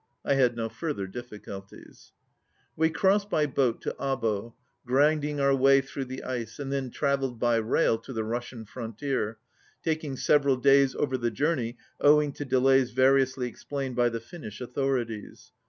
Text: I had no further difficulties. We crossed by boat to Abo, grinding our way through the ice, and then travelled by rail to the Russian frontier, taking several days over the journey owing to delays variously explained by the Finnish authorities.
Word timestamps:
I 0.25 0.33
had 0.33 0.55
no 0.55 0.67
further 0.67 1.05
difficulties. 1.05 2.11
We 2.75 2.89
crossed 2.89 3.29
by 3.29 3.45
boat 3.45 3.83
to 3.83 3.95
Abo, 3.99 4.55
grinding 4.83 5.39
our 5.39 5.55
way 5.55 5.79
through 5.79 6.05
the 6.05 6.23
ice, 6.23 6.57
and 6.57 6.73
then 6.73 6.89
travelled 6.89 7.37
by 7.39 7.57
rail 7.57 7.99
to 7.99 8.11
the 8.11 8.23
Russian 8.23 8.65
frontier, 8.65 9.37
taking 9.83 10.15
several 10.17 10.55
days 10.57 10.95
over 10.95 11.19
the 11.19 11.29
journey 11.29 11.77
owing 11.99 12.31
to 12.33 12.45
delays 12.45 12.89
variously 12.93 13.47
explained 13.47 13.95
by 13.95 14.09
the 14.09 14.19
Finnish 14.19 14.59
authorities. 14.59 15.51